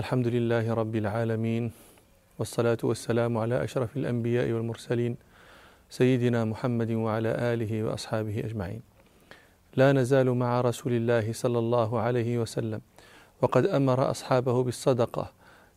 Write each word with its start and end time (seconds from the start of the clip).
الحمد 0.00 0.26
لله 0.26 0.74
رب 0.74 0.96
العالمين 0.96 1.72
والصلاة 2.38 2.78
والسلام 2.82 3.38
على 3.38 3.64
أشرف 3.64 3.96
الأنبياء 3.96 4.52
والمرسلين 4.52 5.16
سيدنا 5.90 6.44
محمد 6.44 6.90
وعلى 6.90 7.28
آله 7.52 7.72
وأصحابه 7.84 8.38
أجمعين. 8.38 8.82
لا 9.76 9.92
نزال 9.92 10.30
مع 10.30 10.60
رسول 10.60 10.92
الله 10.92 11.32
صلى 11.32 11.58
الله 11.58 12.00
عليه 12.00 12.38
وسلم 12.38 12.80
وقد 13.42 13.66
أمر 13.66 14.10
أصحابه 14.10 14.62
بالصدقة 14.62 15.32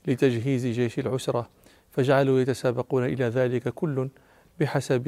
لتجهيز 0.07 0.67
جيش 0.67 0.99
العسرة 0.99 1.49
فجعلوا 1.91 2.39
يتسابقون 2.39 3.05
إلى 3.05 3.25
ذلك 3.25 3.69
كل 3.69 4.09
بحسب 4.59 5.05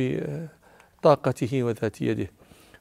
طاقته 1.03 1.63
وذات 1.63 2.01
يده. 2.01 2.27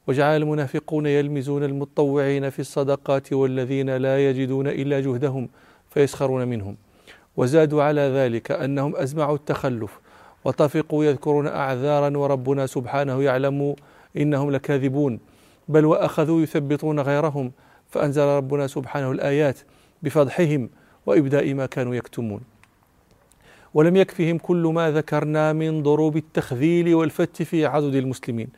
وجعل 0.06 0.36
المنافقون 0.42 1.06
يلمزون 1.06 1.64
المتطوعين 1.64 2.50
في 2.50 2.58
الصدقات 2.58 3.32
والذين 3.32 3.96
لا 3.96 4.30
يجدون 4.30 4.66
إلا 4.66 5.00
جهدهم 5.00 5.48
فيسخرون 5.94 6.48
منهم. 6.48 6.76
وزادوا 7.36 7.82
على 7.82 8.00
ذلك 8.00 8.50
أنهم 8.50 8.96
أزمعوا 8.96 9.36
التخلف 9.36 10.00
وطفقوا 10.44 11.04
يذكرون 11.04 11.46
أعذارا 11.46 12.16
وربنا 12.16 12.66
سبحانه 12.66 13.22
يعلم 13.22 13.74
إنهم 14.16 14.50
لكاذبون. 14.50 15.20
بل 15.68 15.84
وأخذوا 15.84 16.42
يثبطون 16.42 17.00
غيرهم 17.00 17.52
فأنزل 17.90 18.22
ربنا 18.22 18.66
سبحانه 18.66 19.10
الآيات 19.10 19.58
بفضحهم 20.02 20.70
وإبداء 21.06 21.54
ما 21.54 21.66
كانوا 21.66 21.94
يكتمون. 21.94 22.40
ولم 23.74 23.96
يكفهم 23.96 24.38
كل 24.38 24.72
ما 24.74 24.90
ذكرنا 24.90 25.52
من 25.52 25.82
ضروب 25.82 26.16
التخذيل 26.16 26.94
والفت 26.94 27.42
في 27.42 27.66
عدد 27.66 27.94
المسلمين 27.94 28.48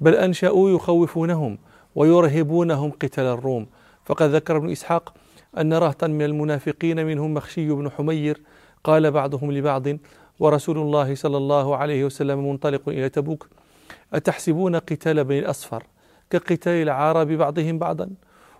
بل 0.00 0.14
أنشأوا 0.14 0.70
يخوفونهم 0.70 1.58
ويرهبونهم 1.94 2.90
قتال 2.90 3.24
الروم. 3.24 3.66
فقد 4.04 4.30
ذكر 4.30 4.56
ابن 4.56 4.70
إسحاق 4.70 5.14
أن 5.58 5.72
رهطا 5.72 6.06
من 6.06 6.22
المنافقين 6.22 7.06
منهم 7.06 7.34
مخشي 7.34 7.70
بن 7.70 7.90
حمير 7.90 8.40
قال 8.84 9.10
بعضهم 9.10 9.52
لبعض 9.52 9.86
ورسول 10.40 10.78
الله 10.78 11.14
صلى 11.14 11.36
الله 11.36 11.76
عليه 11.76 12.04
وسلم 12.04 12.48
منطلق 12.48 12.88
إلى 12.88 13.08
تبوك 13.08 13.48
أتحسبون 14.14 14.76
قتال 14.76 15.24
بني 15.24 15.38
الأصفر 15.38 15.82
كقتال 16.30 16.82
العرب 16.82 17.28
بعضهم 17.28 17.78
بعضا؟ 17.78 18.10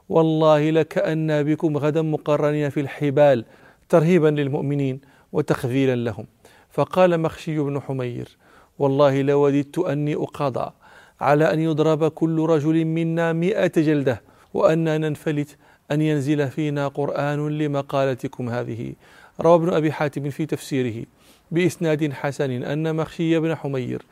والله 0.08 0.70
لكأن 0.70 1.42
بكم 1.42 1.76
غدا 1.76 2.02
مقرنين 2.02 2.70
في 2.70 2.80
الحبال 2.80 3.44
ترهيبا 3.88 4.28
للمؤمنين 4.28 5.00
وتخذيلا 5.32 5.96
لهم. 5.96 6.26
فقال 6.70 7.20
مخشي 7.20 7.58
بن 7.58 7.80
حمير 7.80 8.36
والله 8.78 9.22
لوددت 9.22 9.78
أني 9.78 10.14
أقاضى 10.14 10.72
على 11.20 11.52
أن 11.52 11.60
يضرب 11.60 12.08
كل 12.08 12.46
رجل 12.46 12.84
منا 12.84 13.32
مئة 13.32 13.72
جلدة 13.76 14.22
وأنا 14.54 14.98
ننفلت 14.98 15.56
أن 15.92 16.02
ينزل 16.02 16.48
فينا 16.48 16.88
قرآن 16.88 17.58
لمقالتكم 17.58 18.48
هذه. 18.48 18.92
روى 19.40 19.54
ابن 19.54 19.72
أبي 19.72 19.92
حاتم 19.92 20.30
في 20.30 20.46
تفسيره 20.46 21.06
بإسناد 21.50 22.12
حسن 22.12 22.62
أن 22.62 22.96
مخشي 22.96 23.38
بن 23.38 23.54
حمير 23.54 24.02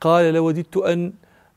قال 0.00 0.34
لوددت 0.34 0.76
أن 0.76 1.12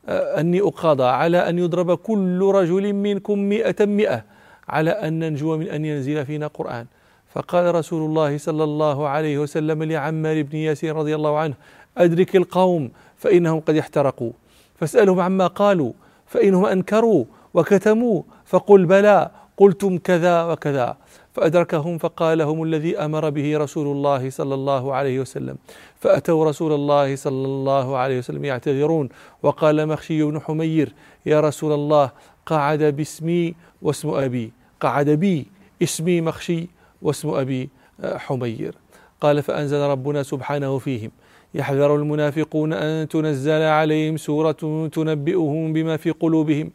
أني 0.08 0.60
أقاضى 0.60 1.04
على 1.04 1.48
أن 1.48 1.58
يضرب 1.58 1.94
كل 1.94 2.50
رجل 2.54 2.92
منكم 2.92 3.38
مئة 3.38 3.86
مئة 3.86 4.24
على 4.68 4.90
أن 4.90 5.18
ننجو 5.18 5.56
من 5.56 5.68
أن 5.68 5.84
ينزل 5.84 6.26
فينا 6.26 6.46
قرآن. 6.46 6.86
فقال 7.34 7.74
رسول 7.74 8.02
الله 8.02 8.38
صلى 8.38 8.64
الله 8.64 9.08
عليه 9.08 9.38
وسلم 9.38 9.82
لعمار 9.82 10.42
بن 10.42 10.56
ياسين 10.56 10.90
رضي 10.90 11.14
الله 11.14 11.38
عنه 11.38 11.54
أدرك 11.98 12.36
القوم 12.36 12.90
فإنهم 13.16 13.60
قد 13.60 13.76
احترقوا. 13.76 14.32
فاسألهم 14.80 15.20
عما 15.20 15.46
قالوا 15.46 15.92
فإنهم 16.26 16.66
أنكروا 16.66 17.24
وكتموا 17.54 18.22
فقل 18.46 18.86
بلى 18.86 19.30
قلتم 19.60 19.98
كذا 19.98 20.44
وكذا. 20.44 20.96
فأدركهم 21.34 21.98
فقال 21.98 22.38
لهم 22.38 22.62
الذي 22.62 22.98
أمر 22.98 23.30
به 23.30 23.58
رسول 23.58 23.86
الله 23.86 24.30
صلى 24.30 24.54
الله 24.54 24.94
عليه 24.94 25.20
وسلم. 25.20 25.56
فأتوا 26.00 26.44
رسول 26.44 26.72
الله 26.72 27.16
صلى 27.16 27.46
الله 27.46 27.96
عليه 27.96 28.18
وسلم 28.18 28.44
يعتذرون. 28.44 29.08
وقال 29.42 29.86
مخشي 29.88 30.22
بن 30.22 30.40
حمير 30.40 30.92
يا 31.26 31.40
رسول 31.40 31.72
الله 31.72 32.10
قعد 32.46 32.82
باسمي 32.82 33.54
واسم 33.82 34.08
أبي. 34.08 34.52
قعد 34.80 35.10
بي 35.10 35.46
اسمي 35.82 36.20
مخشي 36.20 36.68
واسم 37.02 37.28
أبي 37.28 37.68
حمير. 38.04 38.74
قال 39.20 39.42
فأنزل 39.42 39.80
ربنا 39.80 40.22
سبحانه 40.22 40.78
فيهم. 40.78 41.10
يحذر 41.54 41.96
المنافقون 41.96 42.72
أن 42.72 43.08
تنزل 43.08 43.62
عليهم 43.62 44.16
سورة 44.16 44.88
تنبئهم 44.92 45.72
بما 45.72 45.96
في 45.96 46.10
قلوبهم. 46.10 46.70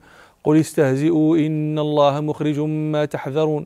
قل 0.45 0.59
استهزئوا 0.59 1.38
إن 1.38 1.79
الله 1.79 2.22
مخرج 2.22 2.59
ما 2.59 3.06
تحذرون. 3.06 3.66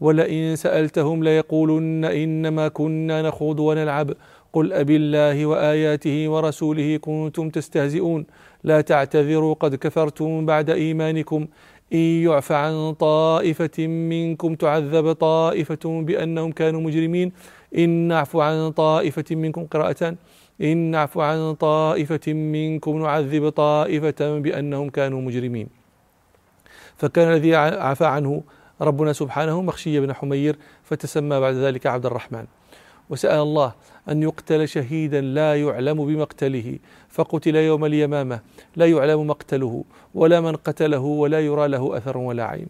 ولئن 0.00 0.56
سألتهم 0.56 1.24
ليقولن 1.24 2.04
إنما 2.04 2.68
كنا 2.68 3.22
نخوض 3.22 3.60
ونلعب. 3.60 4.10
قل 4.52 4.72
أبي 4.72 4.96
الله 4.96 5.46
وآياته 5.46 6.28
ورسوله 6.28 6.96
كنتم 6.96 7.50
تستهزئون. 7.50 8.26
لا 8.64 8.80
تعتذروا 8.80 9.54
قد 9.54 9.74
كفرتم 9.74 10.46
بعد 10.46 10.70
إيمانكم. 10.70 11.46
إن 11.92 11.98
يعف 11.98 12.52
عن 12.52 12.92
طائفة 12.92 13.86
منكم 13.86 14.54
تعذب 14.54 15.12
طائفة 15.12 16.02
بأنهم 16.02 16.52
كانوا 16.52 16.80
مجرمين. 16.80 17.32
إن 17.78 17.88
نعفو 17.88 18.40
عن 18.40 18.70
طائفة 18.70 19.36
منكم 19.36 19.66
قراءة. 19.66 20.14
إن 20.60 20.76
نعفو 20.76 21.20
عن 21.20 21.54
طائفة 21.54 22.32
منكم 22.32 23.02
نعذب 23.02 23.48
طائفة 23.48 24.38
بأنهم 24.38 24.90
كانوا 24.90 25.20
مجرمين. 25.20 25.79
فكان 27.00 27.32
الذي 27.32 27.54
عفى 27.56 28.04
عنه 28.04 28.42
ربنا 28.80 29.12
سبحانه 29.12 29.62
مخشي 29.62 30.00
بن 30.00 30.12
حمير 30.12 30.56
فتسمى 30.84 31.40
بعد 31.40 31.54
ذلك 31.54 31.86
عبد 31.86 32.06
الرحمن. 32.06 32.44
وسأل 33.10 33.40
الله 33.40 33.72
أن 34.08 34.22
يقتل 34.22 34.68
شهيدا 34.68 35.20
لا 35.20 35.60
يعلم 35.60 36.06
بمقتله 36.06 36.78
فقتل 37.08 37.56
يوم 37.56 37.84
اليمامة 37.84 38.40
لا 38.76 38.86
يعلم 38.86 39.26
مقتله 39.26 39.84
ولا 40.14 40.40
من 40.40 40.56
قتله 40.56 40.98
ولا 40.98 41.40
يرى 41.40 41.68
له 41.68 41.96
أثر 41.96 42.18
ولا 42.18 42.44
عين. 42.44 42.66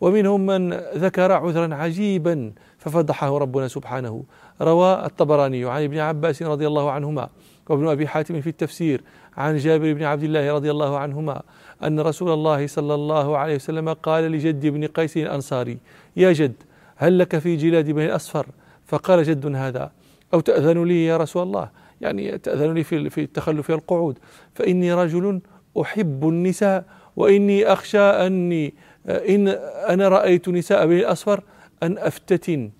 ومنهم 0.00 0.46
من 0.46 0.72
ذكر 0.94 1.32
عذرا 1.32 1.74
عجيبا 1.74 2.52
ففضحه 2.78 3.38
ربنا 3.38 3.68
سبحانه 3.68 4.24
روى 4.60 5.04
الطبراني 5.06 5.64
عن 5.64 5.82
ابن 5.82 5.98
عباس 5.98 6.42
رضي 6.42 6.66
الله 6.66 6.90
عنهما 6.90 7.28
وابن 7.68 7.88
أبي 7.88 8.06
حاتم 8.06 8.40
في 8.40 8.46
التفسير 8.46 9.02
عن 9.36 9.56
جابر 9.56 9.92
بن 9.92 10.02
عبد 10.02 10.22
الله 10.22 10.52
رضي 10.52 10.70
الله 10.70 10.98
عنهما 10.98 11.42
أن 11.84 12.00
رسول 12.00 12.30
الله 12.30 12.66
صلى 12.66 12.94
الله 12.94 13.38
عليه 13.38 13.54
وسلم 13.54 13.92
قال 13.92 14.24
لجد 14.24 14.66
بن 14.66 14.86
قيس 14.86 15.16
الأنصاري 15.16 15.78
يا 16.16 16.32
جد 16.32 16.54
هل 16.96 17.18
لك 17.18 17.38
في 17.38 17.56
جلاد 17.56 17.90
بني 17.90 18.06
الأصفر؟ 18.06 18.46
فقال 18.86 19.22
جد 19.22 19.46
هذا 19.46 19.90
أو 20.34 20.40
تأذن 20.40 20.84
لي 20.84 21.04
يا 21.04 21.16
رسول 21.16 21.42
الله؟ 21.42 21.68
يعني 22.00 22.38
تأذن 22.38 22.74
لي 22.74 22.84
في 22.84 23.20
التخلف 23.20 23.70
القعود. 23.70 24.18
فإني 24.54 24.92
رجل 24.94 25.40
أحب 25.80 26.28
النساء 26.28 26.84
وإني 27.16 27.66
أخشى 27.66 27.98
أني 27.98 28.74
إن 29.08 29.48
أنا 29.88 30.08
رأيت 30.08 30.48
نساء 30.48 30.86
بني 30.86 31.00
الأصفر 31.00 31.42
أن 31.82 31.98
أفتتن. 31.98 32.70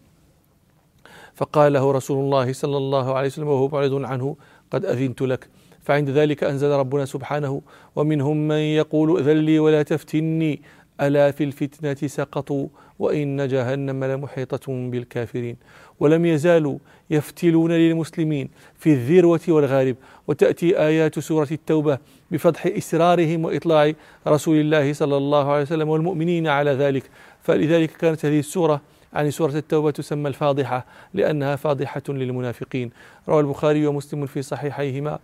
فقال 1.34 1.72
له 1.72 1.92
رسول 1.92 2.24
الله 2.24 2.52
صلى 2.52 2.76
الله 2.76 3.14
عليه 3.14 3.26
وسلم 3.26 3.48
وهو 3.48 3.68
معرض 3.68 4.04
عنه 4.04 4.36
قد 4.70 4.84
أذنت 4.84 5.22
لك. 5.22 5.48
فعند 5.82 6.10
ذلك 6.10 6.44
أنزل 6.44 6.70
ربنا 6.70 7.04
سبحانه 7.04 7.62
ومنهم 7.96 8.48
من 8.48 8.56
يقول 8.56 9.16
ائذن 9.16 9.36
لي 9.36 9.58
ولا 9.58 9.82
تفتني 9.82 10.62
ألا 11.00 11.30
في 11.30 11.44
الفتنة 11.44 12.08
سقطوا 12.08 12.68
وإن 12.98 13.48
جهنم 13.48 14.04
لمحيطة 14.04 14.90
بالكافرين. 14.90 15.56
ولم 16.00 16.26
يزالوا 16.26 16.78
يفتلون 17.10 17.72
للمسلمين 17.72 18.48
في 18.78 18.92
الذروة 18.92 19.40
والغارب 19.48 19.96
وتأتي 20.28 20.78
آيات 20.78 21.18
سورة 21.18 21.48
التوبة 21.52 21.98
بفضح 22.30 22.66
إسرارهم 22.66 23.44
وإطلاع 23.44 23.92
رسول 24.26 24.56
الله 24.56 24.92
صلى 24.92 25.16
الله 25.16 25.52
عليه 25.52 25.62
وسلم 25.62 25.88
والمؤمنين 25.88 26.46
على 26.46 26.70
ذلك. 26.70 27.02
فلذلك 27.42 27.90
كانت 27.90 28.26
هذه 28.26 28.38
السورة 28.38 28.80
عن 29.12 29.30
سورة 29.30 29.56
التوبة 29.56 29.90
تسمى 29.90 30.28
الفاضحة 30.28 30.86
لأنها 31.14 31.56
فاضحة 31.56 32.02
للمنافقين. 32.08 32.90
روى 33.28 33.40
البخاري 33.40 33.86
ومسلم 33.86 34.26
في 34.26 34.42
صحيحيهما. 34.42 35.18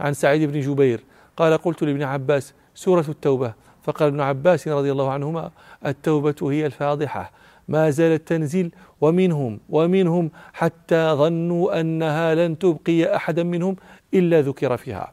عن 0.00 0.14
سعيد 0.14 0.50
بن 0.52 0.60
جبير 0.60 1.00
قال 1.36 1.58
قلت 1.58 1.82
لابن 1.84 2.02
عباس 2.02 2.54
سورة 2.74 3.04
التوبة 3.08 3.54
فقال 3.82 4.08
ابن 4.08 4.20
عباس 4.20 4.68
رضي 4.68 4.92
الله 4.92 5.10
عنهما 5.10 5.50
التوبة 5.86 6.34
هي 6.42 6.66
الفاضحة 6.66 7.32
ما 7.68 7.90
زالت 7.90 8.28
تنزل 8.28 8.70
ومنهم 9.00 9.60
ومنهم 9.68 10.30
حتى 10.52 11.12
ظنوا 11.12 11.80
أنها 11.80 12.34
لن 12.34 12.58
تبقي 12.58 13.16
أحدا 13.16 13.42
منهم 13.42 13.76
إلا 14.14 14.40
ذكر 14.40 14.76
فيها. 14.76 15.12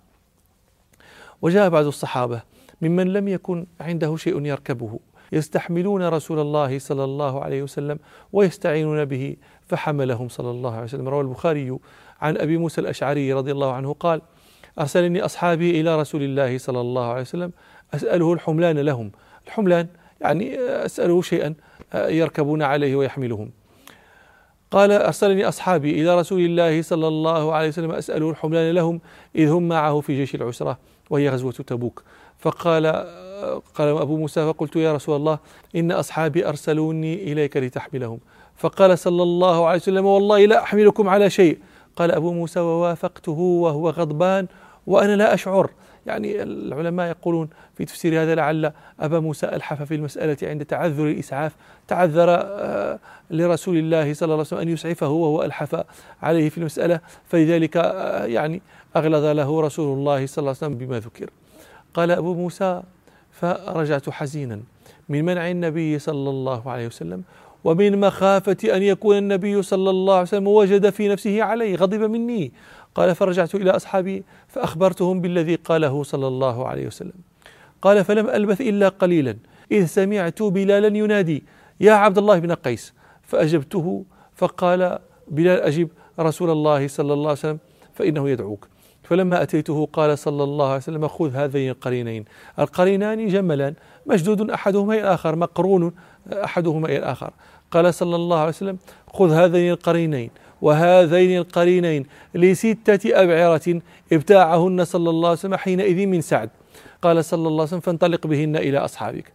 وجاء 1.42 1.70
بعض 1.70 1.86
الصحابة 1.86 2.42
ممن 2.82 3.14
لم 3.14 3.28
يكن 3.28 3.66
عنده 3.82 4.16
شيء 4.16 4.46
يركبه 4.46 5.00
يستحملون 5.32 6.04
رسول 6.04 6.40
الله 6.40 6.80
صلى 6.80 7.04
الله 7.04 7.44
عليه 7.44 7.64
وسلم 7.64 8.00
ويستعينون 8.34 9.06
به 9.06 9.36
فحملهم 9.68 10.30
صلى 10.30 10.52
الله 10.52 10.74
عليه 10.74 10.84
وسلم. 10.84 11.10
روى 11.10 11.22
البخاري 11.22 11.78
عن 12.22 12.38
أبي 12.38 12.58
موسى 12.58 12.82
الأشعري 12.82 13.34
رضي 13.34 13.52
الله 13.52 13.74
عنه 13.74 13.94
قال 13.94 14.22
ارسلني 14.82 15.26
أصحابي 15.26 15.82
إلى 15.82 16.00
رسول 16.00 16.24
الله 16.24 16.58
صلى 16.58 16.82
الله 16.82 17.06
عليه 17.06 17.22
وسلم 17.22 17.52
أسأله 17.94 18.34
الحملان 18.34 18.80
لهم. 18.80 19.12
الحملان 19.48 19.88
يعني 20.22 20.60
أسأله 20.60 21.22
شيئا 21.22 21.54
يركبون 21.96 22.62
عليه 22.62 22.96
ويحملهم. 22.96 23.52
قال 24.72 24.92
أرسلني 24.92 25.48
أصحابي 25.48 26.02
إلى 26.02 26.20
رسول 26.20 26.40
الله 26.40 26.82
صلى 26.82 27.08
الله 27.08 27.54
عليه 27.54 27.68
وسلم 27.68 27.92
أسأله 27.92 28.30
الحملان 28.30 28.76
لهم 28.76 29.02
إذ 29.36 29.50
هم 29.50 29.68
معه 29.68 30.00
في 30.00 30.18
جيش 30.18 30.36
العسرة 30.36 30.78
وهي 31.10 31.30
غزوة 31.30 31.52
تبوك. 31.52 32.04
فقال 32.40 32.88
قال 33.76 33.88
أبو 33.88 34.18
موسى 34.18 34.46
فقلت 34.46 34.76
يا 34.76 34.94
رسول 34.94 35.16
الله 35.16 35.40
إن 35.76 35.92
أصحابي 35.92 36.48
أرسلوني 36.48 37.32
إليك 37.32 37.58
لتحملهم. 37.58 38.20
فقال 38.56 39.00
صلى 39.00 39.24
الله 39.24 39.68
عليه 39.68 39.80
وسلم 39.80 40.06
والله 40.06 40.46
لا 40.46 40.64
أحملكم 40.64 41.10
على 41.10 41.30
شيء. 41.30 41.58
قال 41.96 42.12
أبو 42.12 42.34
موسى 42.34 42.60
ووافقته 42.60 43.32
وهو 43.32 43.90
غضبان 43.90 44.48
وأنا 44.88 45.16
لا 45.16 45.34
أشعر. 45.34 45.70
يعني 46.06 46.44
العلماء 46.44 47.10
يقولون 47.10 47.50
في 47.78 47.86
تفسير 47.86 48.24
هذا 48.24 48.36
لعل 48.36 48.72
أبا 49.00 49.20
موسى 49.20 49.46
ألحف 49.46 49.82
في 49.82 49.96
المسألة 49.96 50.38
عند 50.44 50.66
تعذر 50.66 51.08
الإسعاف. 51.08 51.56
تعذر 51.88 52.30
آه، 52.30 53.00
لرسول 53.30 53.78
الله 53.78 54.14
صلى 54.14 54.26
الله 54.26 54.36
عليه 54.36 54.42
وسلم 54.42 54.60
أن 54.60 54.70
يسعفه 54.70 55.10
وهو 55.10 55.44
ألحف 55.44 55.84
عليه 56.22 56.50
في 56.50 56.58
المسألة. 56.58 57.00
فلذلك 57.28 57.78
آه، 57.78 58.26
يعني 58.26 58.62
أغلظ 58.96 59.26
له 59.26 59.62
رسول 59.62 59.98
الله 59.98 60.26
صلى 60.26 60.42
الله 60.42 60.56
عليه 60.62 60.74
وسلم 60.74 60.88
بما 60.88 61.00
ذكر. 61.00 61.30
قال 61.94 62.12
أبو 62.12 62.34
موسى 62.34 62.82
فرجعت 63.32 64.10
حزينا 64.10 64.60
من 65.10 65.26
منع 65.26 65.52
النبي 65.52 66.00
صلى 66.00 66.30
الله 66.30 66.72
عليه 66.72 66.88
وسلم 66.88 67.24
ومن 67.64 68.00
مخافة 68.00 68.58
أن 68.76 68.84
يكون 68.84 69.18
النبي 69.18 69.62
صلى 69.62 69.90
الله 69.90 70.14
عليه 70.14 70.22
وسلم 70.22 70.48
وجد 70.48 70.90
في 70.90 71.08
نفسه 71.08 71.44
علي 71.44 71.76
غضب 71.76 72.02
مني 72.02 72.52
قال 72.96 73.16
فرجعت 73.16 73.56
إلى 73.56 73.72
أصحابي 73.72 74.24
فأخبرتهم 74.48 75.22
بالذي 75.22 75.56
قاله 75.56 76.04
صلى 76.04 76.28
الله 76.28 76.68
عليه 76.68 76.88
وسلم. 76.88 77.14
قال 77.82 78.06
فلم 78.06 78.30
ألبث 78.30 78.62
إلا 78.62 78.90
قليلا. 78.90 79.38
إذ 79.72 79.86
سمعت 79.86 80.44
بلالا 80.44 80.98
ينادي 80.98 81.44
يا 81.80 81.94
عبد 81.94 82.18
الله 82.18 82.40
بن 82.40 82.52
قيس. 82.52 82.94
فأجبته 83.24 84.06
فقال 84.36 85.00
بلال 85.28 85.62
أجب 85.62 85.90
رسول 86.20 86.50
الله 86.50 86.88
صلى 86.88 87.14
الله 87.14 87.30
عليه 87.30 87.40
وسلم 87.40 87.60
فإنه 87.94 88.30
يدعوك. 88.30 88.68
فلما 89.04 89.42
أتيته 89.42 89.86
قال 89.94 90.18
صلى 90.18 90.44
الله 90.44 90.68
عليه 90.68 90.76
وسلم 90.76 91.08
خذ 91.08 91.36
هذين 91.36 91.70
القرينين. 91.70 92.26
القرينان 92.60 93.28
جملان 93.28 93.74
مشدود 94.08 94.50
أحدهما 94.52 94.94
إلى 94.94 95.02
الآخر 95.02 95.36
مقرون 95.36 95.94
أحدهما 96.34 96.88
إلى 96.88 96.98
الآخر. 96.98 97.34
قال 97.72 97.94
صلى 97.94 98.16
الله 98.16 98.40
عليه 98.40 98.50
وسلم 98.50 98.78
خذ 99.08 99.32
هذين 99.32 99.72
القرينين. 99.72 100.30
وهذين 100.62 101.38
القرينين 101.38 102.06
لستة 102.36 103.24
أبعرة 103.24 103.82
ابتاعهن 104.14 104.86
صلى 104.86 105.10
الله 105.10 105.30
عليه 105.30 105.40
وسلم 105.40 105.56
حينئذ 105.56 106.06
من 106.06 106.22
سعد. 106.22 106.50
قال 107.02 107.26
صلى 107.26 107.48
الله 107.48 107.62
عليه 107.62 107.64
وسلم 107.64 107.80
فانطلق 107.80 108.28
بهن 108.28 108.56
إلى 108.56 108.78
أصحابك. 108.78 109.34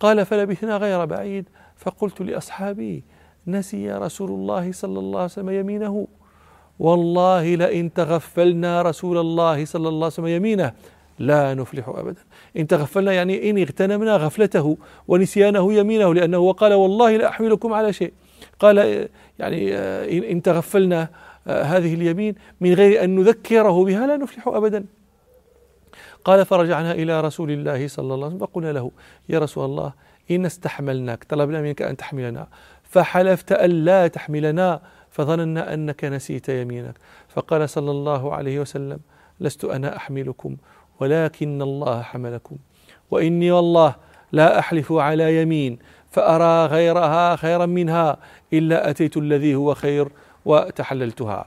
قال 0.00 0.26
فلبثنا 0.26 0.76
غير 0.76 1.04
بعيد 1.04 1.48
فقلت 1.76 2.20
لأصحابي 2.20 3.04
نسي 3.46 3.92
رسول 3.92 4.30
الله 4.30 4.72
صلى 4.72 4.98
الله 4.98 5.18
عليه 5.18 5.30
وسلم 5.30 5.50
يمينه. 5.50 6.06
والله 6.78 7.54
لئن 7.54 7.92
تغفلنا 7.92 8.82
رسول 8.82 9.18
الله 9.18 9.64
صلى 9.64 9.88
الله 9.88 10.04
عليه 10.04 10.06
وسلم 10.06 10.26
يمينه 10.26 10.72
لا 11.18 11.54
نفلح 11.54 11.88
ابدا. 11.88 12.20
إن 12.56 12.66
تغفلنا 12.66 13.12
يعني 13.12 13.50
إن 13.50 13.58
اغتنمنا 13.58 14.16
غفلته 14.16 14.76
ونسيانه 15.08 15.72
يمينه 15.72 16.14
لأنه 16.14 16.38
وقال 16.38 16.72
والله 16.72 17.16
لا 17.16 17.28
احملكم 17.28 17.72
على 17.72 17.92
شيء. 17.92 18.12
قال 18.58 19.08
يعني 19.38 20.32
إن 20.32 20.42
تغفلنا 20.42 21.08
هذه 21.46 21.94
اليمين 21.94 22.34
من 22.60 22.74
غير 22.74 23.04
أن 23.04 23.16
نذكره 23.16 23.84
بها 23.84 24.06
لا 24.06 24.16
نفلح 24.16 24.48
ابدا. 24.48 24.84
قال 26.24 26.44
فرجعنا 26.44 26.92
إلى 26.92 27.20
رسول 27.20 27.50
الله 27.50 27.88
صلى 27.88 28.14
الله 28.14 28.26
عليه 28.26 28.26
وسلم 28.26 28.46
فقلنا 28.46 28.72
له 28.72 28.90
يا 29.28 29.38
رسول 29.38 29.64
الله 29.64 29.92
إن 30.30 30.46
استحملناك 30.46 31.24
طلبنا 31.24 31.62
منك 31.62 31.82
أن 31.82 31.96
تحملنا. 31.96 32.48
فحلفت 32.82 33.52
أن 33.52 33.70
لا 33.70 34.06
تحملنا 34.06 34.80
فظننا 35.10 35.74
أنك 35.74 36.04
نسيت 36.04 36.48
يمينك. 36.48 36.94
فقال 37.28 37.68
صلى 37.68 37.90
الله 37.90 38.34
عليه 38.34 38.60
وسلم 38.60 39.00
لست 39.40 39.64
أنا 39.64 39.96
أحملكم 39.96 40.56
ولكن 41.00 41.62
الله 41.62 42.02
حملكم. 42.02 42.56
وإني 43.10 43.50
والله 43.50 43.94
لا 44.32 44.58
أحلف 44.58 44.92
على 44.92 45.42
يمين 45.42 45.78
فأرى 46.16 46.66
غيرها 46.66 47.36
خيرا 47.36 47.66
منها 47.66 48.16
إلا 48.52 48.90
أتيت 48.90 49.16
الذي 49.16 49.54
هو 49.54 49.74
خير 49.74 50.08
وتحللتها. 50.44 51.46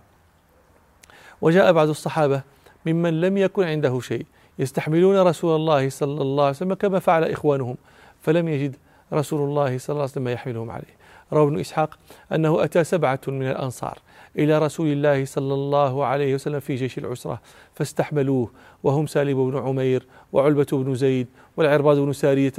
وجاء 1.41 1.71
بعض 1.71 1.89
الصحابة 1.89 2.41
ممن 2.85 3.21
لم 3.21 3.37
يكن 3.37 3.63
عنده 3.63 3.99
شيء 3.99 4.25
يستحملون 4.59 5.21
رسول 5.21 5.55
الله 5.55 5.89
صلى 5.89 6.21
الله 6.21 6.43
عليه 6.43 6.55
وسلم 6.55 6.73
كما 6.73 6.99
فعل 6.99 7.23
إخوانهم 7.23 7.77
فلم 8.21 8.47
يجد 8.47 8.75
رسول 9.13 9.49
الله 9.49 9.77
صلى 9.77 9.93
الله 9.93 10.01
عليه 10.01 10.11
وسلم 10.11 10.27
يحملهم 10.27 10.71
عليه. 10.71 10.95
روى 11.33 11.47
ابن 11.47 11.59
إسحاق 11.59 11.99
أنه 12.33 12.63
أتى 12.63 12.83
سبعة 12.83 13.19
من 13.27 13.49
الأنصار. 13.49 13.99
إلى 14.37 14.59
رسول 14.59 14.87
الله 14.87 15.25
صلى 15.25 15.53
الله 15.53 16.05
عليه 16.05 16.35
وسلم 16.35 16.59
في 16.59 16.75
جيش 16.75 16.97
العسرة 16.97 17.41
فاستحملوه 17.73 18.51
وهم 18.83 19.07
سالم 19.07 19.51
بن 19.51 19.57
عمير 19.57 20.05
وعلبة 20.33 20.67
بن 20.71 20.95
زيد 20.95 21.27
والعرباض 21.57 21.97
بن 21.97 22.13
سارية 22.13 22.53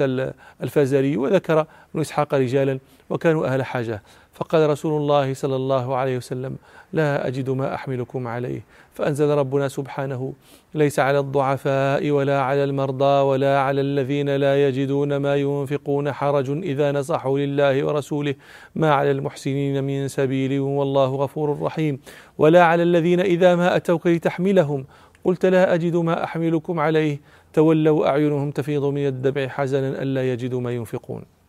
الفازاري 0.63 1.17
وذكر 1.17 1.59
ابن 1.91 2.01
إسحاق 2.01 2.33
رجالا 2.33 2.79
وكانوا 3.09 3.47
أهل 3.47 3.63
حاجة. 3.63 4.03
فقال 4.33 4.69
رسول 4.69 5.01
الله 5.01 5.33
صلى 5.33 5.55
الله 5.55 5.95
عليه 5.95 6.17
وسلم 6.17 6.55
لا 6.93 7.27
أجد 7.27 7.49
ما 7.49 7.75
أحملكم 7.75 8.27
عليه. 8.27 8.61
فأنزل 8.93 9.29
ربنا 9.29 9.67
سبحانه 9.67 10.33
ليس 10.75 10.99
على 10.99 11.19
الضعفاء 11.19 12.11
ولا 12.11 12.41
على 12.41 12.63
المرضى 12.63 13.21
ولا 13.21 13.59
على 13.59 13.81
الذين 13.81 14.35
لا 14.35 14.67
يجدون 14.67 15.17
ما 15.17 15.35
ينفقون 15.35 16.11
حرج 16.11 16.49
إذا 16.49 16.91
نصحوا 16.91 17.39
لله 17.39 17.85
ورسوله 17.85 18.35
ما 18.75 18.93
على 18.93 19.11
المحسنين 19.11 19.83
من 19.83 20.07
سبيل 20.07 20.59
والله 20.59 21.15
غفور 21.15 21.61
رحيم. 21.61 21.99
ولا 22.37 22.63
على 22.63 22.83
الذين 22.83 23.19
إذا 23.19 23.55
ما 23.55 23.75
أتوك 23.75 24.07
لتحملهم 24.07 24.85
قلت 25.23 25.45
لا 25.45 25.73
أجد 25.73 25.95
ما 25.95 26.23
أحملكم 26.23 26.79
عليه 26.79 27.19
تولوا 27.53 28.07
أعينهم 28.07 28.51
تفيض 28.51 28.85
من 28.85 29.07
الدمع 29.07 29.47
حزنا 29.47 30.01
ألا 30.01 30.33
يجدوا 30.33 30.61
ما 30.61 30.71
ينفقون. 30.71 31.40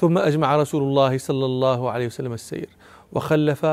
ثم 0.00 0.18
أجمع 0.18 0.56
رسول 0.56 0.82
الله 0.82 1.18
صلى 1.18 1.44
الله 1.44 1.90
عليه 1.90 2.06
وسلم 2.06 2.32
السير 2.32 2.68
وخلف 3.12 3.66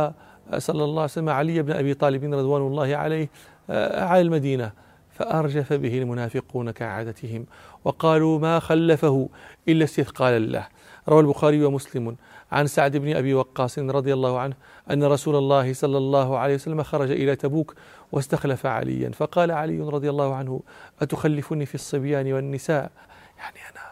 صلى 0.57 0.83
الله 0.83 1.01
عليه 1.01 1.11
وسلم 1.11 1.29
علي 1.29 1.61
بن 1.61 1.71
أبي 1.71 1.93
طالب 1.93 2.33
رضوان 2.33 2.61
الله 2.61 2.95
عليه 2.95 3.29
آه، 3.69 4.05
على 4.05 4.21
المدينة 4.21 4.71
فأرجف 5.11 5.73
به 5.73 5.97
المنافقون 5.97 6.71
كعادتهم 6.71 7.45
وقالوا 7.85 8.39
ما 8.39 8.59
خلفه 8.59 9.29
إلا 9.67 9.83
استثقالا 9.83 10.39
له. 10.39 10.67
روى 11.09 11.19
البخاري 11.19 11.65
ومسلم 11.65 12.15
عن 12.51 12.67
سعد 12.67 12.97
بن 12.97 13.15
أبي 13.15 13.33
وقاص 13.33 13.79
رضي 13.79 14.13
الله 14.13 14.39
عنه 14.39 14.55
أن 14.91 15.03
رسول 15.03 15.35
الله 15.35 15.73
صلى 15.73 15.97
الله 15.97 16.37
عليه 16.37 16.55
وسلم 16.55 16.83
خرج 16.83 17.11
إلى 17.11 17.35
تبوك 17.35 17.73
واستخلف 18.11 18.65
عليا 18.65 19.09
فقال 19.09 19.51
علي 19.51 19.79
رضي 19.79 20.09
الله 20.09 20.35
عنه 20.35 20.61
أتخلفني 21.01 21.65
في 21.65 21.75
الصبيان 21.75 22.33
والنساء؟ 22.33 22.91
يعني 23.37 23.57
أنا 23.71 23.86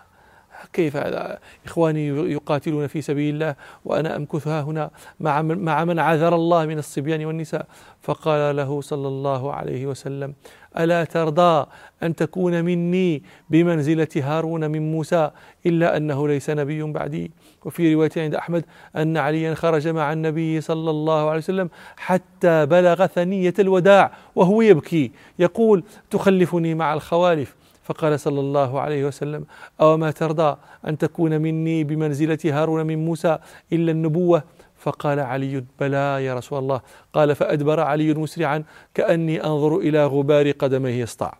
كيف 0.73 0.97
هذا؟ 0.97 1.39
إخواني 1.65 2.07
يقاتلون 2.07 2.87
في 2.87 3.01
سبيل 3.01 3.33
الله 3.33 3.55
وأنا 3.85 4.15
أمكث 4.15 4.47
ها 4.47 4.61
هنا 4.61 4.89
مع 5.19 5.41
من, 5.41 5.57
مع 5.57 5.85
من 5.85 5.99
عذر 5.99 6.35
الله 6.35 6.65
من 6.65 6.77
الصبيان 6.77 7.25
والنساء. 7.25 7.65
فقال 8.01 8.55
له 8.55 8.81
صلى 8.81 9.07
الله 9.07 9.53
عليه 9.53 9.85
وسلم 9.85 10.33
ألا 10.79 11.03
ترضى 11.03 11.65
أن 12.03 12.15
تكون 12.15 12.65
مني 12.65 13.23
بمنزلة 13.49 14.07
هارون 14.15 14.71
من 14.71 14.91
موسى 14.91 15.31
إلا 15.65 15.97
أنه 15.97 16.27
ليس 16.27 16.49
نبي 16.49 16.83
بعدي؟ 16.83 17.31
وفي 17.65 17.93
رواية 17.93 18.11
عند 18.17 18.35
أحمد 18.35 18.65
أن 18.95 19.17
عليا 19.17 19.53
خرج 19.53 19.87
مع 19.87 20.13
النبي 20.13 20.61
صلى 20.61 20.89
الله 20.89 21.29
عليه 21.29 21.37
وسلم 21.39 21.69
حتى 21.97 22.65
بلغ 22.65 23.05
ثنية 23.05 23.53
الوداع 23.59 24.11
وهو 24.35 24.61
يبكي. 24.61 25.11
يقول 25.39 25.83
تخلفني 26.11 26.75
مع 26.75 26.93
الخوالف. 26.93 27.55
فقال 27.85 28.19
صلى 28.19 28.39
الله 28.39 28.79
عليه 28.79 29.05
وسلم 29.05 29.45
أو 29.81 29.97
ما 29.97 30.11
ترضى 30.11 30.57
أن 30.87 30.97
تكون 30.97 31.41
مني 31.41 31.83
بمنزلة 31.83 32.39
هارون 32.45 32.85
من 32.85 33.05
موسى 33.05 33.37
إلا 33.73 33.91
النبوة؟ 33.91 34.43
فقال 34.77 35.19
علي 35.19 35.63
بلى 35.79 36.25
يا 36.25 36.33
رسول 36.33 36.59
الله. 36.59 36.81
قال 37.13 37.35
فأدبر 37.35 37.79
علي 37.79 38.13
مسرعا 38.13 38.63
كأني 38.93 39.43
أنظر 39.43 39.77
إلى 39.77 40.05
غبار 40.05 40.51
قدميه 40.51 41.01
يسطع 41.01 41.33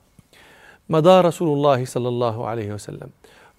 مضى 0.90 1.22
رسول 1.22 1.58
الله 1.58 1.86
صلى 1.86 2.08
الله 2.08 2.48
عليه 2.48 2.74
وسلم. 2.74 3.10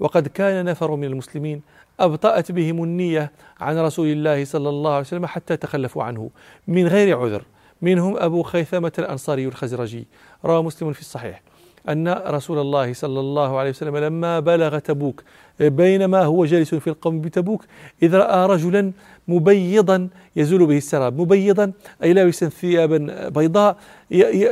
وقد 0.01 0.29
كان 0.29 0.65
نفر 0.65 0.97
من 0.97 1.05
المسلمين 1.05 1.63
أبطأت 2.01 2.53
بهم 2.53 2.83
النية 2.83 3.33
عن 3.61 3.79
رسول 3.79 4.07
الله 4.07 4.45
صلى 4.45 4.69
الله 4.69 4.91
عليه 4.91 5.01
وسلم 5.01 5.27
حتى 5.27 5.57
تخلفوا 5.57 6.05
عنه 6.05 6.31
من 6.69 6.87
غير 6.87 7.19
عذر. 7.19 7.43
منهم 7.83 8.17
أبو 8.17 8.43
خيثمة 8.43 8.93
الأنصاري 8.99 9.47
الخزرجي 9.47 10.07
روى 10.45 10.63
مسلم 10.63 10.93
في 10.93 11.01
الصحيح. 11.01 11.43
أن 11.89 12.09
رسول 12.09 12.59
الله 12.59 12.93
صلى 12.93 13.21
الله 13.21 13.59
عليه 13.59 13.71
وسلم 13.71 13.97
لما 13.97 14.41
بلغ 14.41 14.79
تبوك 14.79 15.23
بينما 15.61 16.25
هو 16.25 16.45
جالس 16.45 16.75
في 16.75 16.91
القوم 16.91 17.21
بتبوك 17.21 17.65
إذ 18.03 18.15
رأى 18.15 18.47
رجلا 18.47 18.93
مبيضا 19.29 20.09
يزول 20.37 20.67
به 20.67 20.77
السراب 20.77 21.21
مبيضا 21.21 21.73
أي 22.03 22.13
لابسا 22.13 22.49
ثيابا 22.49 23.29
بيضاء 23.29 23.77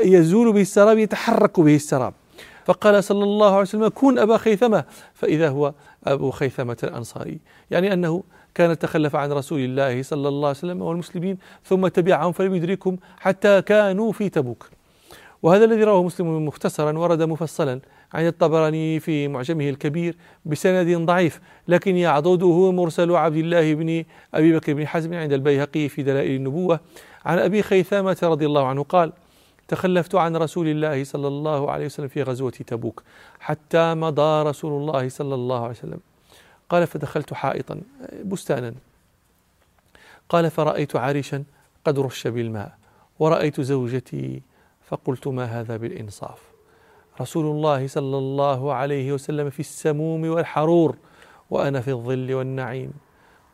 يزول 0.04 0.52
به 0.52 0.60
السراب 0.60 0.98
يتحرك 0.98 1.60
به 1.60 1.74
السراب. 1.74 2.14
فقال 2.64 3.04
صلى 3.04 3.24
الله 3.24 3.50
عليه 3.50 3.60
وسلم 3.60 3.88
كن 3.88 4.18
أبا 4.18 4.36
خيثمة. 4.36 4.84
فإذا 5.14 5.48
هو 5.48 5.72
أبو 6.06 6.30
خيثمة 6.30 6.76
الأنصاري 6.82 7.38
يعني 7.70 7.92
أنه 7.92 8.22
كان 8.54 8.78
تخلف 8.78 9.16
عن 9.16 9.32
رسول 9.32 9.60
الله 9.60 10.02
صلى 10.02 10.28
الله 10.28 10.48
عليه 10.48 10.58
وسلم 10.58 10.82
والمسلمين 10.82 11.38
ثم 11.64 11.88
تبعهم 11.88 12.32
فلم 12.32 12.54
يدركهم 12.54 12.98
حتى 13.18 13.62
كانوا 13.62 14.12
في 14.12 14.28
تبوك. 14.28 14.70
وهذا 15.44 15.64
الذي 15.64 15.84
رواه 15.84 16.02
مسلم 16.02 16.46
مختصرا 16.46 16.98
ورد 16.98 17.22
مفصلا 17.22 17.80
عن 18.14 18.26
الطبراني 18.26 19.00
في 19.00 19.28
معجمه 19.28 19.68
الكبير 19.68 20.16
بسند 20.44 21.06
ضعيف 21.06 21.40
لكن 21.68 21.96
يعضده 21.96 22.72
مرسل 22.72 23.10
عبد 23.10 23.36
الله 23.36 23.74
بن 23.74 24.04
أبي 24.34 24.56
بكر 24.56 24.74
بن 24.74 24.86
حزم 24.86 25.14
عند 25.14 25.32
البيهقي 25.32 25.88
في 25.88 26.02
دلائل 26.02 26.36
النبوة. 26.36 26.80
عن 27.24 27.38
أبي 27.38 27.62
خيثامة 27.62 28.16
رضي 28.22 28.46
الله 28.46 28.66
عنه 28.66 28.82
قال: 28.82 29.12
تخلفت 29.68 30.14
عن 30.14 30.36
رسول 30.36 30.68
الله 30.68 31.04
صلى 31.04 31.28
الله 31.28 31.70
عليه 31.70 31.86
وسلم 31.86 32.08
في 32.08 32.22
غزوة 32.22 32.50
تبوك 32.50 33.02
حتى 33.40 33.94
مضى 33.94 34.48
رسول 34.48 34.82
الله 34.82 35.08
صلى 35.08 35.34
الله 35.34 35.60
عليه 35.60 35.70
وسلم. 35.70 36.00
قال 36.68 36.86
فدخلت 36.86 37.34
حائطا 37.34 37.80
بستانا. 38.24 38.74
قال 40.28 40.50
فرأيت 40.50 40.96
عريشا 40.96 41.44
قد 41.84 41.98
رش 41.98 42.26
بالماء 42.26 42.72
ورأيت 43.18 43.60
زوجتي 43.60 44.42
فقلت 44.86 45.28
ما 45.28 45.44
هذا 45.44 45.76
بالإنصاف. 45.76 46.38
رسول 47.20 47.46
الله 47.46 47.86
صلى 47.86 48.18
الله 48.18 48.72
عليه 48.72 49.12
وسلم 49.12 49.50
في 49.50 49.60
السموم 49.60 50.28
والحرور 50.28 50.96
وأنا 51.50 51.80
في 51.80 51.90
الظل 51.90 52.34
والنعيم. 52.34 52.92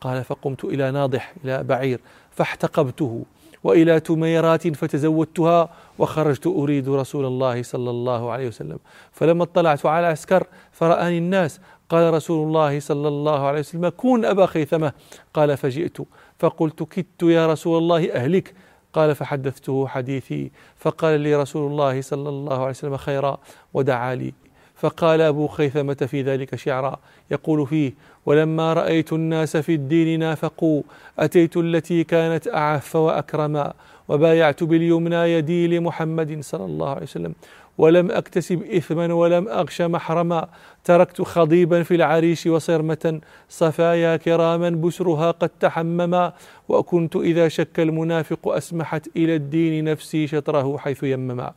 قال 0.00 0.24
فقمت 0.24 0.64
إلى 0.64 0.90
ناضح 0.90 1.34
إلى 1.44 1.62
بعير 1.62 2.00
فاحتقبته 2.30 3.24
وإلى 3.64 4.00
تميرات 4.00 4.68
فتزودتها 4.68 5.68
وخرجت 5.98 6.46
أريد 6.46 6.88
رسول 6.88 7.26
الله 7.26 7.62
صلى 7.62 7.90
الله 7.90 8.30
عليه 8.30 8.48
وسلم. 8.48 8.78
فلما 9.12 9.42
اطلعت 9.42 9.86
على 9.86 10.06
عسكر 10.06 10.46
فرآني 10.72 11.18
الناس. 11.18 11.60
قال 11.88 12.14
رسول 12.14 12.46
الله 12.46 12.80
صلى 12.80 13.08
الله 13.08 13.46
عليه 13.46 13.60
وسلم 13.60 13.88
كون 13.88 14.24
أبا 14.24 14.46
خيثمة. 14.46 14.92
قال 15.34 15.56
فجئت. 15.56 15.98
فقلت 16.38 16.82
كدت 16.82 17.22
يا 17.22 17.52
رسول 17.52 17.78
الله 17.78 18.12
أهلك. 18.12 18.54
قال 18.92 19.14
فحدثته 19.14 19.86
حديثي. 19.86 20.50
فقال 20.76 21.20
لي 21.20 21.34
رسول 21.36 21.70
الله 21.70 22.00
صلى 22.00 22.28
الله 22.28 22.58
عليه 22.60 22.70
وسلم 22.70 22.96
خيرا 22.96 23.38
ودعا 23.74 24.14
لي. 24.14 24.32
فقال 24.76 25.20
أبو 25.20 25.46
خيثمة 25.46 25.94
في 25.94 26.22
ذلك 26.22 26.54
شعرا. 26.54 26.96
يقول 27.30 27.66
فيه 27.66 27.92
ولما 28.26 28.72
رأيت 28.72 29.12
الناس 29.12 29.56
في 29.56 29.74
الدين 29.74 30.20
نافقوا 30.20 30.82
أتيت 31.18 31.56
التي 31.56 32.04
كانت 32.04 32.48
أعف 32.48 32.96
وأكرما 32.96 33.72
وبايعت 34.08 34.64
باليمنى 34.64 35.16
يدي 35.16 35.78
لمحمد 35.78 36.40
صلى 36.40 36.64
الله 36.64 36.90
عليه 36.90 37.02
وسلم. 37.02 37.34
ولم 37.80 38.10
أكتسب 38.10 38.62
إثما 38.62 39.14
ولم 39.14 39.48
أغش 39.48 39.82
محرما. 39.82 40.48
تركت 40.84 41.22
خضيبا 41.22 41.82
في 41.82 41.94
العريش 41.94 42.46
وصرمة. 42.46 43.20
صفايا 43.48 44.16
كراما 44.16 44.70
بسرها 44.70 45.30
قد 45.30 45.48
تحمما. 45.48 46.32
وكنت 46.68 47.16
إذا 47.16 47.48
شك 47.48 47.80
المنافق 47.80 48.48
أسمحت 48.48 49.08
إلى 49.16 49.34
الدين 49.34 49.84
نفسي 49.84 50.26
شطره 50.26 50.78
حيث 50.78 51.02
يمما. 51.02 51.52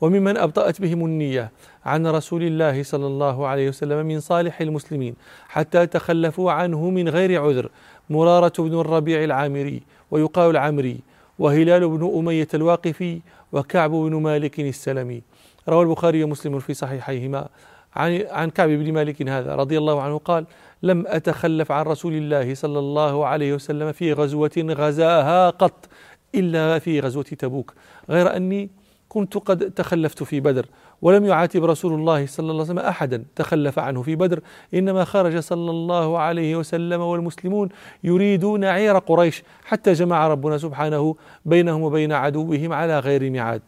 وممن 0.00 0.36
أبطأت 0.36 0.80
بهم 0.80 1.04
النية 1.04 1.50
عن 1.84 2.06
رسول 2.06 2.42
الله 2.42 2.82
صلى 2.82 3.06
الله 3.06 3.46
عليه 3.46 3.68
وسلم 3.68 4.06
من 4.06 4.20
صالح 4.20 4.60
المسلمين 4.60 5.14
حتى 5.48 5.86
تخلفوا 5.86 6.52
عنه 6.52 6.90
من 6.90 7.08
غير 7.08 7.42
عذر. 7.42 7.70
مرارة 8.10 8.52
بن 8.58 8.80
الربيع 8.80 9.24
العامري 9.24 9.82
ويقال 10.10 10.50
العمري 10.50 11.00
وهلال 11.38 11.88
بن 11.88 12.12
أمية 12.18 12.48
الواقفي 12.54 13.20
وكعب 13.52 13.90
بن 13.90 14.14
مالك 14.14 14.60
السلمي. 14.60 15.22
روى 15.68 15.82
البخاري 15.82 16.24
ومسلم 16.24 16.58
في 16.58 16.74
صحيحيهما. 16.74 17.48
عن 17.96 18.26
عن 18.30 18.50
كعب 18.50 18.68
بن 18.68 18.92
مالك 18.92 19.28
هذا 19.28 19.54
رضي 19.54 19.78
الله 19.78 20.02
عنه 20.02 20.18
قال 20.18 20.46
لم 20.82 21.04
أتخلف 21.06 21.72
عن 21.72 21.84
رسول 21.84 22.12
الله 22.12 22.54
صلى 22.54 22.78
الله 22.78 23.26
عليه 23.26 23.54
وسلم 23.54 23.92
في 23.92 24.12
غزوة 24.12 24.50
غزاها 24.58 25.50
قط 25.50 25.88
إلا 26.34 26.78
في 26.78 27.00
غزوة 27.00 27.22
تبوك. 27.22 27.74
غير 28.10 28.36
أني 28.36 28.70
كنت 29.08 29.36
قد 29.36 29.70
تخلفت 29.70 30.22
في 30.22 30.40
بدر 30.40 30.66
ولم 31.02 31.24
يعاتب 31.24 31.64
رسول 31.64 31.92
الله 31.92 32.26
صلى 32.26 32.50
الله 32.50 32.62
عليه 32.62 32.72
وسلم 32.72 32.78
أحدا 32.78 33.24
تخلف 33.36 33.78
عنه 33.78 34.02
في 34.02 34.16
بدر. 34.16 34.40
إنما 34.74 35.04
خرج 35.04 35.38
صلى 35.38 35.70
الله 35.70 36.18
عليه 36.18 36.56
وسلم 36.56 37.00
والمسلمون 37.00 37.68
يريدون 38.04 38.64
عير 38.64 38.98
قريش 38.98 39.42
حتى 39.64 39.92
جمع 39.92 40.28
ربنا 40.28 40.58
سبحانه 40.58 41.16
بينهم 41.44 41.82
وبين 41.82 42.12
عدوهم 42.12 42.72
على 42.72 42.98
غير 42.98 43.30
ميعاد. 43.30 43.62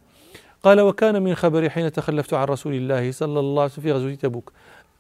قال 0.62 0.80
وكان 0.80 1.22
من 1.22 1.34
خبري 1.34 1.70
حين 1.70 1.92
تخلفت 1.92 2.34
عن 2.34 2.44
رسول 2.44 2.74
الله 2.74 3.12
صلى 3.12 3.40
الله 3.40 3.62
عليه 3.62 3.72
وسلم 3.72 3.84
في 3.84 3.92
غزوة 3.92 4.14
تبوك 4.14 4.52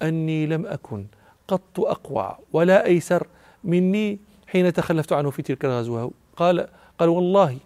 أني 0.02 0.46
لم 0.46 0.66
أكن 0.66 1.06
قط 1.48 1.80
أقوى 1.80 2.36
ولا 2.52 2.86
أيسر 2.86 3.26
مني 3.64 4.18
حين 4.46 4.72
تخلفت 4.72 5.12
عنه 5.12 5.30
في 5.30 5.42
تلك 5.42 5.64
الغزوة. 5.64 6.10
قال 6.36 6.68
قال 6.98 7.08
والله 7.08 7.56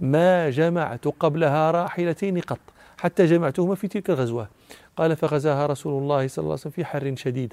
ما 0.00 0.50
جمعت 0.50 1.08
قبلها 1.08 1.70
راحلتين 1.70 2.40
قط. 2.40 2.58
حتى 2.98 3.26
جمعتهما 3.26 3.74
في 3.74 3.88
تلك 3.88 4.10
الغزوة. 4.10 4.48
قال 4.96 5.16
فغزاها 5.16 5.66
رسول 5.66 6.02
الله 6.02 6.28
صلى 6.28 6.42
الله 6.42 6.52
عليه 6.52 6.60
وسلم 6.60 6.72
في 6.72 6.84
حر 6.84 7.14
شديد. 7.16 7.52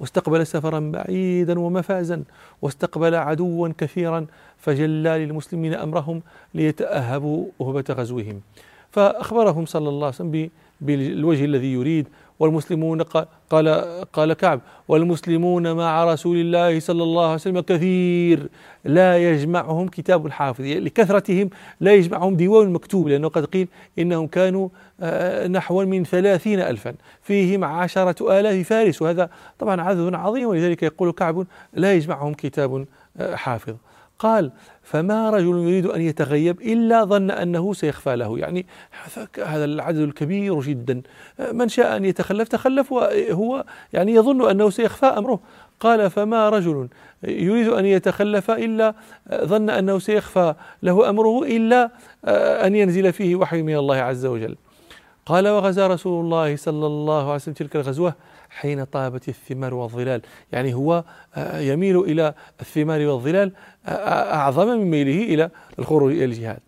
واستقبل 0.00 0.46
سفرا 0.46 0.80
بعيدا 0.80 1.60
ومفازا. 1.60 2.24
واستقبل 2.62 3.14
عدوا 3.14 3.68
كثيرا. 3.78 4.26
فجلى 4.58 5.26
للمسلمين 5.26 5.74
أمرهم 5.74 6.22
ليتأهبوا 6.54 7.46
وهبه 7.58 7.94
غزوهم. 7.94 8.40
فأخبرهم 8.90 9.66
صلى 9.66 9.88
الله 9.88 10.06
عليه 10.06 10.16
وسلم 10.16 10.50
بالوجه 10.80 11.44
الذي 11.44 11.72
يريد. 11.72 12.08
والمسلمون 12.38 13.02
قال 13.50 13.68
قال 14.12 14.32
كعب 14.32 14.60
والمسلمون 14.88 15.72
مع 15.72 16.04
رسول 16.04 16.36
الله 16.36 16.80
صلى 16.80 17.02
الله 17.02 17.24
عليه 17.24 17.34
وسلم 17.34 17.60
كثير. 17.60 18.48
لا 18.84 19.30
يجمعهم 19.30 19.88
كتاب 19.88 20.30
حافظ 20.30 20.64
يعني 20.64 20.80
لكثرتهم 20.80 21.50
لا 21.80 21.94
يجمعهم 21.94 22.36
ديوان 22.36 22.72
مكتوب 22.72 23.08
لأنه 23.08 23.28
قد 23.28 23.44
قيل 23.44 23.68
إنهم 23.98 24.26
كانوا 24.26 24.68
آه، 25.00 25.46
نحو 25.46 25.84
من 25.84 26.04
ثلاثين 26.04 26.60
ألفا. 26.60 26.94
فيهم 27.22 27.64
عشرة 27.64 28.40
آلاف 28.40 28.68
فارس 28.68 29.02
وهذا 29.02 29.30
طبعا 29.58 29.80
عدد 29.80 30.14
عظيم. 30.14 30.48
ولذلك 30.48 30.82
يقول 30.82 31.12
كعب 31.12 31.46
لا 31.72 31.94
يجمعهم 31.94 32.34
كتاب 32.34 32.86
آه، 33.16 33.34
حافظ. 33.34 33.74
قال 34.18 34.52
فما 34.82 35.30
رجل 35.30 35.58
يريد 35.58 35.86
أن 35.86 36.00
يتغيب 36.00 36.60
إلا 36.60 37.04
ظن 37.04 37.30
أنه 37.30 37.72
سيخفى 37.72 38.16
له. 38.16 38.38
يعني 38.38 38.66
هذا 39.46 39.64
العدد 39.64 39.98
الكبير 39.98 40.60
جدا. 40.60 41.02
من 41.52 41.68
شاء 41.68 41.96
أن 41.96 42.04
يتخلف 42.04 42.48
تخلف 42.48 42.92
وهو 42.92 43.64
يعني 43.92 44.14
يظن 44.14 44.50
أنه 44.50 44.70
سيخفى 44.70 45.06
أمره. 45.06 45.40
قال 45.80 46.10
فما 46.10 46.48
رجل 46.48 46.88
يريد 47.22 47.68
أن 47.68 47.84
يتخلف 47.84 48.50
إلا 48.50 48.94
ظن 49.34 49.70
أنه 49.70 49.98
سيخفى 49.98 50.54
له 50.82 51.10
أمره 51.10 51.42
إلا 51.42 51.90
أن 52.66 52.74
ينزل 52.74 53.12
فيه 53.12 53.36
وحي 53.36 53.62
من 53.62 53.76
الله 53.76 53.96
عز 53.96 54.26
وجل. 54.26 54.56
قال 55.26 55.48
وغزا 55.48 55.86
رسول 55.86 56.24
الله 56.24 56.56
صلى 56.56 56.86
الله 56.86 57.22
عليه 57.22 57.34
وسلم 57.34 57.54
تلك 57.54 57.76
الغزوة. 57.76 58.14
حين 58.50 58.84
طابت 58.84 59.28
الثمار 59.28 59.74
والظلال. 59.74 60.22
يعني 60.52 60.74
هو 60.74 61.04
آه، 61.34 61.58
يميل 61.58 62.00
إلى 62.00 62.34
الثمار 62.60 63.00
والظلال 63.06 63.52
آه، 63.86 63.90
آه، 63.90 64.34
أعظم 64.34 64.66
من 64.66 64.90
ميله 64.90 65.34
إلى 65.34 65.50
الخروج 65.78 66.12
إلى 66.12 66.24
الجهاد. 66.24 66.58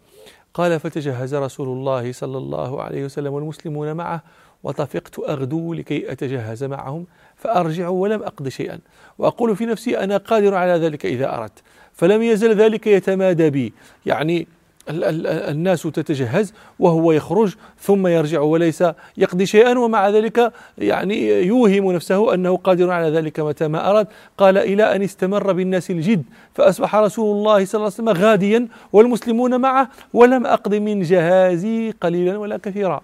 قال 0.55 0.81
فتجهز 0.81 1.35
رسول 1.35 1.69
الله 1.69 2.13
صلى 2.13 2.39
الله 2.39 2.83
عليه 2.83 3.05
وسلم 3.05 3.33
والمسلمون 3.33 3.93
معه 3.93 4.23
وطفقت 4.63 5.19
أغدو 5.19 5.75
لكي 5.75 6.13
أتجهز 6.13 6.65
معهم 6.65 7.07
فأرجع 7.37 7.89
ولم 7.89 8.23
أقض 8.23 8.49
شيئا. 8.49 8.79
وأقول 9.19 9.57
في 9.57 9.67
نفسي 9.67 9.99
أنا 9.99 10.17
قادر 10.17 10.55
على 10.55 10.73
ذلك 10.73 11.07
إذا 11.07 11.35
أردت 11.35 11.63
فلم 11.93 12.23
يزل 12.23 12.55
ذلك 12.57 12.87
يتمادى 12.87 13.51
بي. 13.51 13.73
يعني 14.07 14.47
الناس 14.89 15.83
تتجهز 15.83 16.53
وهو 16.79 17.13
يخرج 17.13 17.55
ثم 17.81 18.07
يرجع 18.07 18.41
وليس 18.41 18.85
يقضي 19.17 19.47
شيئا 19.47 19.79
ومع 19.79 20.09
ذلك 20.09 20.53
يعني 20.79 21.47
يوهم 21.47 21.93
نفسه 21.93 22.35
أنه 22.35 22.57
قادر 22.57 22.91
على 22.91 23.11
ذلك 23.11 23.41
متى 23.41 23.69
ما 23.69 23.91
أراد. 23.91 24.07
قال 24.39 24.59
إلى 24.59 24.97
أن 24.97 25.03
استمر 25.03 25.53
بالناس 25.53 25.91
الجد 25.91 26.23
فأصبح 26.55 26.97
رسول 26.97 27.37
الله 27.37 27.65
صلى 27.65 27.79
الله 27.79 27.93
عليه 27.99 28.11
وسلم 28.11 28.25
غاديا 28.25 28.69
والمسلمون 28.93 29.61
معه 29.61 29.89
ولم 30.15 30.47
أقض 30.47 30.75
من 30.75 31.03
جهازي 31.03 31.91
قليلا 32.01 32.39
ولا 32.39 32.57
كثيرا. 32.57 33.01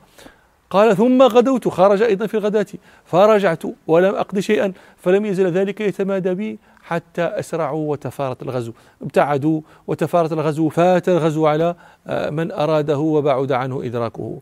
قال 0.70 0.96
ثم 0.96 1.22
غدوت 1.22 1.68
خرج 1.68 2.02
أيضا 2.02 2.26
في 2.26 2.34
الغداة 2.34 2.66
فرجعت 3.04 3.62
ولم 3.86 4.14
أقض 4.14 4.38
شيئا 4.38 4.72
فلم 5.02 5.26
يزل 5.26 5.46
ذلك 5.46 5.80
يتمادى 5.80 6.34
بي 6.34 6.58
حتى 6.86 7.22
أسرعوا 7.22 7.90
وتفارت 7.90 8.42
الغزو. 8.42 8.72
ابتعدوا 9.02 9.60
وتفارت 9.86 10.32
الغزو 10.32 10.68
فات 10.68 11.08
الغزو 11.08 11.46
على 11.46 11.74
آه، 12.06 12.30
من 12.30 12.52
أراده 12.52 12.98
وبعد 12.98 13.52
عنه 13.52 13.84
إدراكه. 13.84 14.38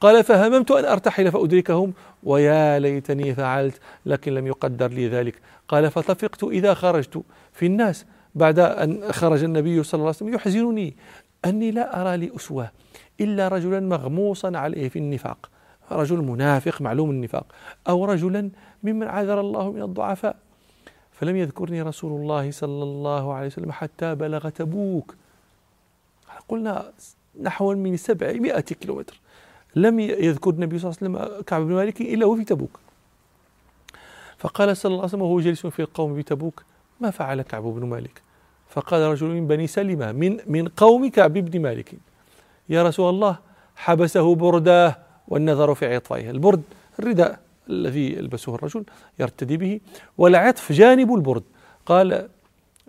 قال 0.00 0.24
فهممت 0.24 0.70
أن 0.70 0.84
أرتحل 0.84 1.32
فأدركهم. 1.32 1.92
ويا 2.22 2.78
ليتني 2.78 3.34
فعلت 3.34 3.80
لكن 4.06 4.34
لم 4.34 4.46
يقدر 4.46 4.88
لي 4.88 5.08
ذلك. 5.08 5.34
قال 5.68 5.90
فطفقت 5.90 6.44
إذا 6.44 6.74
خرجت 6.74 7.22
في 7.52 7.66
الناس 7.66 8.06
بعد 8.34 8.58
أن 8.58 9.12
خرج 9.12 9.44
النبي 9.44 9.82
صلى 9.82 9.98
الله 9.98 10.06
عليه 10.06 10.16
وسلم. 10.16 10.34
يحزنني 10.34 10.96
أني 11.44 11.70
لا 11.70 12.02
أرى 12.02 12.16
لي 12.16 12.30
أسوة 12.36 12.70
إلا 13.20 13.48
رجلا 13.48 13.80
مغموصا 13.80 14.58
عليه 14.58 14.88
في 14.88 14.98
النفاق. 14.98 15.50
رجل 15.92 16.16
منافق 16.16 16.82
معلوم 16.82 17.10
النفاق. 17.10 17.46
أو 17.88 18.04
رجلا 18.04 18.50
ممن 18.82 19.06
عذر 19.06 19.40
الله 19.40 19.72
من 19.72 19.82
الضعفاء. 19.82 20.36
فلم 21.20 21.36
يذكرني 21.36 21.82
رسول 21.82 22.20
الله 22.20 22.50
صلى 22.50 22.82
الله 22.82 23.34
عليه 23.34 23.46
وسلم 23.46 23.72
حتى 23.72 24.14
بلغ 24.14 24.48
تبوك. 24.48 25.14
قلنا 26.48 26.92
نحو 27.42 27.74
من 27.74 27.96
سبعمائة 27.96 28.60
كيلومتر. 28.60 29.20
لم 29.76 30.00
يذكر 30.00 30.50
النبي 30.50 30.78
صلى 30.78 30.90
الله 30.90 31.18
عليه 31.18 31.26
وسلم 31.26 31.42
كعب 31.42 31.62
بن 31.62 31.74
مالك 31.74 32.00
إلا 32.00 32.26
وفي 32.26 32.44
تبوك. 32.44 32.80
فقال 34.38 34.76
صلى 34.76 34.90
الله 34.90 34.98
عليه 34.98 35.08
وسلم 35.08 35.22
وهو 35.22 35.40
جالس 35.40 35.66
في 35.66 35.82
القوم 35.82 36.14
بتبوك 36.14 36.62
ما 37.00 37.10
فعل 37.10 37.42
كعب 37.42 37.62
بن 37.62 37.86
مالك؟ 37.86 38.22
فقال 38.68 39.02
رجل 39.02 39.26
من 39.26 39.46
بني 39.46 39.66
سلمة 39.66 40.12
من 40.12 40.38
من 40.46 40.68
قوم 40.68 41.10
كعب 41.10 41.32
بن 41.32 41.62
مالك. 41.62 41.94
يا 42.68 42.82
رسول 42.82 43.10
الله 43.10 43.38
حبسه 43.76 44.34
برداه 44.34 44.96
والنظر 45.28 45.74
في 45.74 45.94
عطفيه 45.94 46.30
البرد 46.30 46.62
الرداء. 46.98 47.47
الذي 47.70 48.12
يلبسه 48.12 48.54
الرجل 48.54 48.84
يرتدي 49.18 49.56
به. 49.56 49.80
والعطف 50.18 50.72
جانب 50.72 51.14
البرد. 51.14 51.42
قال 51.86 52.28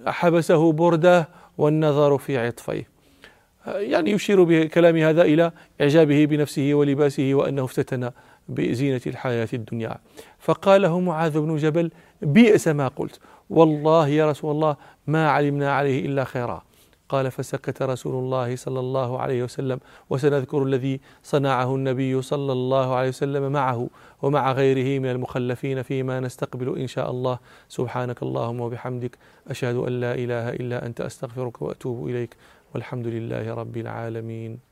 حبسه 0.07 0.71
برداه 0.71 1.27
والنظر 1.57 2.17
في 2.17 2.37
عطفيه. 2.37 2.87
يعني 3.67 4.11
يشير 4.11 4.43
بكلام 4.43 4.97
هذا 4.97 5.21
إلى 5.21 5.51
إعجابه 5.81 6.25
بنفسه 6.25 6.73
ولباسه 6.73 7.33
وأنه 7.33 7.65
افتتن 7.65 8.11
بزينة 8.49 9.01
الحياة 9.07 9.47
الدنيا. 9.53 9.97
فقال 10.39 10.81
له 10.81 10.99
معاذ 10.99 11.39
بن 11.39 11.55
جبل 11.55 11.91
بئس 12.21 12.67
ما 12.67 12.87
قلت. 12.87 13.19
والله 13.49 14.07
يا 14.07 14.29
رسول 14.29 14.51
الله 14.51 14.75
ما 15.07 15.29
علمنا 15.29 15.71
عليه 15.73 16.05
إلا 16.05 16.23
خيرا. 16.23 16.63
قال 17.09 17.31
فسكت 17.31 17.81
رسول 17.81 18.15
الله 18.23 18.55
صلى 18.55 18.79
الله 18.79 19.19
عليه 19.19 19.43
وسلم 19.43 19.79
وسنذكر 20.09 20.63
الذي 20.63 21.01
صنعه 21.23 21.75
النبي 21.75 22.21
صلى 22.21 22.51
الله 22.51 22.95
عليه 22.95 23.09
وسلم 23.09 23.51
معه 23.51 23.89
ومع 24.21 24.51
غيره 24.51 24.99
من 24.99 25.09
المخلفين 25.09 25.81
فيما 25.81 26.19
نستقبل 26.19 26.79
إن 26.79 26.87
شاء 26.87 27.11
الله. 27.11 27.39
سبحانك 27.67 28.23
اللهم 28.23 28.59
وبحمدك 28.61 29.17
أشهد 29.47 29.75
أن 29.75 29.99
لا 29.99 30.13
إله 30.13 30.49
إلا 30.49 30.85
أنت 30.85 31.01
أستغفرك 31.01 31.61
وأتوب 31.61 32.07
إليك 32.07 32.35
والحمد 32.73 33.07
لله 33.07 33.53
رب 33.53 33.77
العالمين. 33.77 34.68